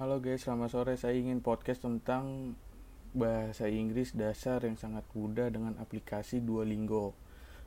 Halo 0.00 0.16
guys, 0.16 0.48
selamat 0.48 0.72
sore. 0.72 0.96
Saya 0.96 1.12
ingin 1.12 1.44
podcast 1.44 1.84
tentang 1.84 2.56
bahasa 3.12 3.68
Inggris 3.68 4.16
dasar 4.16 4.64
yang 4.64 4.80
sangat 4.80 5.04
mudah 5.12 5.52
dengan 5.52 5.76
aplikasi 5.76 6.40
Duolingo. 6.40 7.12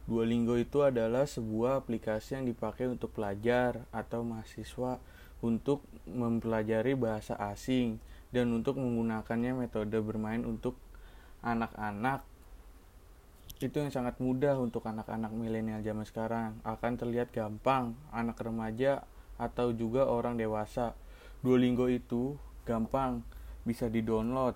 Duolingo 0.09 0.57
itu 0.57 0.81
adalah 0.81 1.29
sebuah 1.29 1.85
aplikasi 1.85 2.41
yang 2.41 2.49
dipakai 2.49 2.89
untuk 2.89 3.13
pelajar 3.13 3.85
atau 3.93 4.25
mahasiswa 4.25 4.97
untuk 5.45 5.85
mempelajari 6.09 6.97
bahasa 6.97 7.37
asing 7.37 8.01
dan 8.33 8.49
untuk 8.49 8.81
menggunakannya 8.81 9.53
metode 9.53 9.93
bermain 10.01 10.41
untuk 10.41 10.73
anak-anak 11.45 12.25
itu 13.61 13.77
yang 13.77 13.93
sangat 13.93 14.17
mudah 14.17 14.57
untuk 14.57 14.81
anak-anak 14.89 15.29
milenial 15.37 15.85
zaman 15.85 16.09
sekarang 16.09 16.57
akan 16.65 16.97
terlihat 16.97 17.29
gampang 17.29 17.93
anak 18.09 18.41
remaja 18.41 19.05
atau 19.37 19.69
juga 19.69 20.09
orang 20.09 20.33
dewasa 20.33 20.97
Duolingo 21.43 21.91
itu 21.91 22.39
gampang 22.63 23.19
bisa 23.67 23.91
di-download 23.91 24.55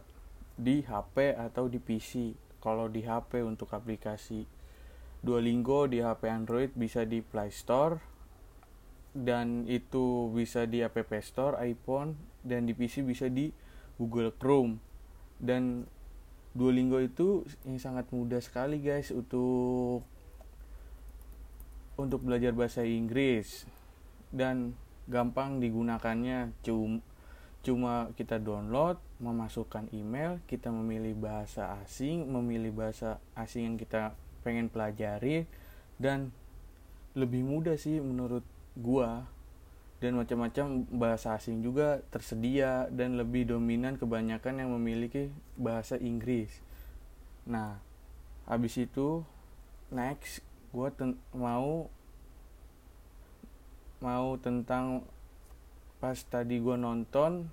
di 0.55 0.81
HP 0.87 1.35
atau 1.35 1.67
di 1.67 1.83
PC. 1.83 2.31
Kalau 2.63 2.87
di 2.87 3.03
HP 3.03 3.43
untuk 3.43 3.75
aplikasi 3.75 4.47
Duolingo 5.19 5.85
di 5.91 5.99
HP 5.99 6.23
Android 6.31 6.71
bisa 6.73 7.03
di 7.03 7.19
Play 7.19 7.51
Store 7.51 7.99
dan 9.11 9.67
itu 9.67 10.31
bisa 10.31 10.63
di 10.63 10.79
App 10.79 10.95
Store 11.19 11.59
iPhone 11.59 12.15
dan 12.45 12.63
di 12.63 12.71
PC 12.71 13.03
bisa 13.03 13.27
di 13.27 13.51
Google 13.99 14.31
Chrome. 14.39 14.79
Dan 15.37 15.83
Duolingo 16.55 17.03
itu 17.03 17.43
yang 17.67 17.77
sangat 17.77 18.09
mudah 18.15 18.39
sekali 18.39 18.79
guys 18.79 19.11
untuk 19.11 20.01
untuk 21.97 22.21
belajar 22.23 22.53
bahasa 22.53 22.85
Inggris 22.85 23.65
dan 24.29 24.77
gampang 25.07 25.63
digunakannya 25.63 26.51
cuma 26.61 26.99
cuma 27.65 28.13
kita 28.15 28.39
download 28.39 28.95
memasukkan 29.19 29.91
email 29.91 30.39
kita 30.47 30.71
memilih 30.71 31.17
bahasa 31.17 31.75
asing 31.83 32.29
memilih 32.29 32.71
bahasa 32.71 33.19
asing 33.35 33.73
yang 33.73 33.77
kita 33.81 34.15
pengen 34.45 34.71
pelajari 34.71 35.43
dan 35.99 36.31
lebih 37.17 37.41
mudah 37.43 37.75
sih 37.75 37.97
menurut 37.97 38.45
gua 38.77 39.25
dan 39.97 40.13
macam-macam 40.13 40.85
bahasa 40.93 41.33
asing 41.33 41.65
juga 41.65 42.05
tersedia 42.13 42.85
dan 42.93 43.17
lebih 43.17 43.49
dominan 43.49 43.97
kebanyakan 43.97 44.61
yang 44.61 44.69
memiliki 44.77 45.33
bahasa 45.57 45.97
Inggris. 45.97 46.53
Nah, 47.49 47.81
habis 48.45 48.77
itu 48.77 49.25
next 49.89 50.45
gua 50.69 50.93
mau 51.33 51.89
mau 53.99 54.37
tentang 54.37 55.01
pas 55.97 56.17
tadi 56.17 56.61
gue 56.61 56.77
nonton 56.77 57.49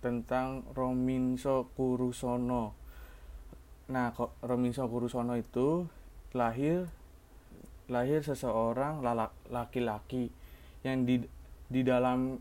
tentang 0.00 0.64
Rominso 0.72 1.68
Kurusono. 1.76 2.76
Nah 3.92 4.12
kok 4.12 4.36
Rominso 4.44 4.88
Kurusono 4.88 5.36
itu 5.36 5.88
lahir 6.32 6.88
lahir 7.88 8.24
seseorang 8.24 9.04
laki-laki 9.52 10.32
yang 10.80 11.04
di 11.04 11.20
di 11.68 11.80
dalam 11.84 12.40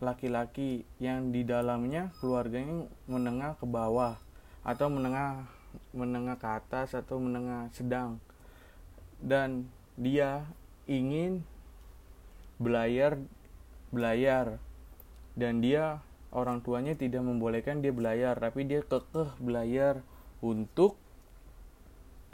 laki-laki 0.00 0.84
yang 1.00 1.32
di 1.32 1.44
dalamnya 1.48 2.12
keluarganya 2.20 2.84
menengah 3.08 3.56
ke 3.56 3.64
bawah 3.64 4.20
atau 4.60 4.92
menengah 4.92 5.48
menengah 5.96 6.36
ke 6.36 6.48
atas 6.48 6.92
atau 6.92 7.16
menengah 7.16 7.72
sedang. 7.72 8.20
Dan 9.16 9.72
dia 9.96 10.44
ingin 10.84 11.40
belayar 12.56 13.20
belayar 13.92 14.58
dan 15.36 15.60
dia 15.60 16.00
orang 16.32 16.64
tuanya 16.64 16.96
tidak 16.96 17.22
membolehkan 17.22 17.84
dia 17.84 17.92
belayar 17.92 18.36
tapi 18.36 18.64
dia 18.64 18.80
kekeh 18.84 19.36
belayar 19.40 20.00
untuk 20.44 21.00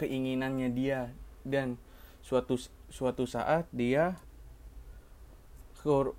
keinginannya 0.03 0.70
dia. 0.75 1.15
Dan 1.43 1.78
suatu 2.22 2.59
suatu 2.91 3.27
saat 3.27 3.66
dia 3.75 4.19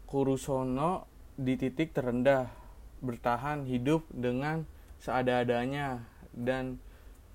kurusono 0.08 1.08
di 1.40 1.56
titik 1.56 1.96
terendah 1.96 2.52
bertahan 3.00 3.64
hidup 3.68 4.08
dengan 4.12 4.68
seada-adanya. 5.00 6.04
Dan 6.34 6.82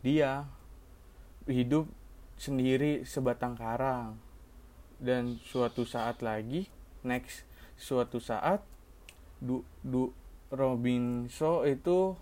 dia 0.05 0.49
hidup 1.49 1.89
sendiri 2.39 3.03
sebatang 3.09 3.55
karang 3.55 4.28
dan 4.99 5.39
suatu 5.47 5.87
saat 5.87 6.21
lagi 6.23 6.67
next 7.07 7.47
suatu 7.79 8.19
saat 8.19 8.63
du, 9.39 9.63
du 9.87 10.11
Robinso 10.51 11.63
itu 11.63 12.19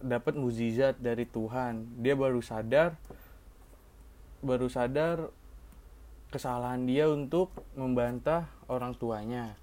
dapat 0.00 0.36
mukjizat 0.36 1.00
dari 1.00 1.28
Tuhan. 1.28 2.00
Dia 2.00 2.16
baru 2.16 2.40
sadar 2.40 2.96
baru 4.44 4.68
sadar 4.68 5.32
kesalahan 6.30 6.84
dia 6.84 7.08
untuk 7.08 7.52
membantah 7.76 8.48
orang 8.68 8.96
tuanya. 8.96 9.56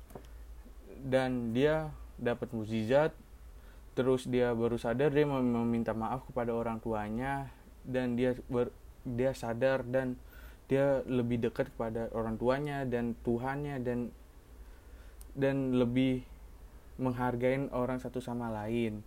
Dan 1.04 1.52
dia 1.52 1.92
dapat 2.18 2.54
mukjizat 2.54 3.12
terus 3.94 4.26
dia 4.26 4.50
baru 4.58 4.78
sadar 4.78 5.14
dia 5.14 5.26
meminta 5.26 5.94
maaf 5.94 6.26
kepada 6.26 6.50
orang 6.50 6.82
tuanya 6.82 7.54
dan 7.86 8.18
dia 8.18 8.34
ber, 8.50 8.74
dia 9.06 9.38
sadar 9.38 9.86
dan 9.86 10.18
dia 10.74 11.06
lebih 11.06 11.38
dekat 11.38 11.70
kepada 11.70 12.10
orang 12.18 12.42
tuanya 12.42 12.82
dan 12.90 13.14
Tuhannya 13.22 13.78
dan 13.86 14.10
dan 15.38 15.78
lebih 15.78 16.26
menghargai 16.98 17.70
orang 17.70 18.02
satu 18.02 18.18
sama 18.18 18.50
lain. 18.50 19.06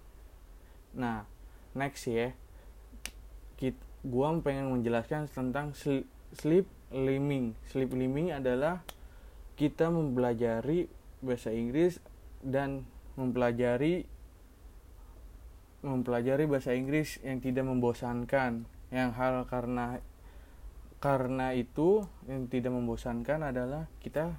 Nah, 0.95 1.27
next 1.75 2.07
ya, 2.07 2.31
kita, 3.59 3.79
gua 4.07 4.31
pengen 4.39 4.71
menjelaskan 4.71 5.27
tentang 5.27 5.75
sleep 5.75 6.67
liming. 6.95 7.59
Sleep 7.71 7.91
liming 7.91 8.31
adalah 8.31 8.87
kita 9.59 9.91
mempelajari 9.91 10.87
bahasa 11.19 11.51
Inggris 11.51 11.99
dan 12.47 12.87
mempelajari 13.19 14.07
mempelajari 15.83 16.45
bahasa 16.47 16.75
Inggris 16.75 17.19
yang 17.23 17.43
tidak 17.43 17.67
membosankan. 17.67 18.67
Yang 18.91 19.11
hal 19.19 19.35
karena 19.51 19.99
karena 20.99 21.53
itu 21.53 22.09
yang 22.25 22.49
tidak 22.49 22.73
membosankan 22.73 23.53
adalah 23.53 23.87
kita 24.01 24.33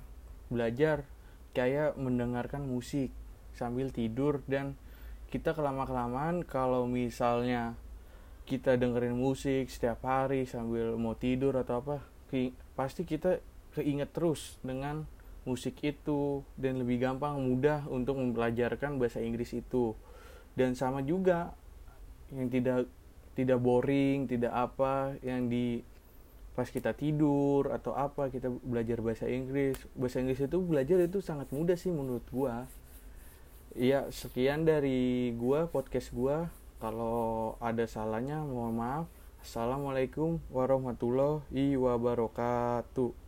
belajar 0.50 1.06
kayak 1.54 1.96
mendengarkan 1.98 2.66
musik 2.66 3.14
sambil 3.54 3.90
tidur 3.90 4.42
dan 4.50 4.78
kita 5.28 5.52
kelama 5.52 5.84
kelamaan 5.84 6.42
kalau 6.46 6.88
misalnya 6.88 7.76
kita 8.48 8.80
dengerin 8.80 9.18
musik 9.18 9.68
setiap 9.68 10.08
hari 10.08 10.48
sambil 10.48 10.96
mau 10.96 11.20
tidur 11.20 11.60
atau 11.60 11.84
apa 11.84 11.96
pasti 12.80 13.04
kita 13.04 13.44
keinget 13.76 14.16
terus 14.16 14.56
dengan 14.64 15.04
musik 15.48 15.80
itu 15.80 16.44
dan 16.60 16.84
lebih 16.84 17.00
gampang 17.00 17.40
mudah 17.40 17.88
untuk 17.88 18.20
mempelajarkan 18.20 19.00
bahasa 19.00 19.24
Inggris 19.24 19.56
itu. 19.56 19.96
Dan 20.60 20.76
sama 20.76 21.00
juga 21.00 21.56
yang 22.36 22.52
tidak 22.52 22.92
tidak 23.38 23.62
boring 23.64 24.28
tidak 24.28 24.52
apa 24.52 25.16
yang 25.24 25.48
di 25.48 25.80
pas 26.58 26.66
kita 26.66 26.90
tidur 26.98 27.70
atau 27.70 27.94
apa 27.94 28.34
kita 28.34 28.50
belajar 28.50 28.98
bahasa 28.98 29.30
Inggris. 29.30 29.78
Bahasa 29.94 30.26
Inggris 30.26 30.42
itu 30.42 30.58
belajar 30.58 30.98
itu 31.06 31.22
sangat 31.22 31.54
mudah 31.54 31.78
sih 31.78 31.94
menurut 31.94 32.26
gua. 32.34 32.66
Ya 33.78 34.10
sekian 34.10 34.66
dari 34.66 35.38
gua 35.38 35.70
podcast 35.70 36.10
gua. 36.10 36.50
Kalau 36.82 37.62
ada 37.62 37.86
salahnya 37.86 38.42
mohon 38.42 38.74
maaf. 38.74 39.06
Assalamualaikum 39.38 40.42
warahmatullahi 40.50 41.78
wabarakatuh 41.78 43.27